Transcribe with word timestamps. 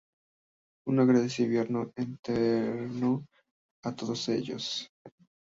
Un 0.87 0.97
agradecimiento 0.99 1.93
eterno 1.95 3.23
a 3.83 3.95
todos 3.95 4.27
ellos.. 4.29 4.89